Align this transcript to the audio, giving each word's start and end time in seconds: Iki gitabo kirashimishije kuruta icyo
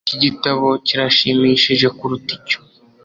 Iki 0.05 0.17
gitabo 0.25 0.67
kirashimishije 0.85 1.87
kuruta 1.97 2.29
icyo 2.37 2.59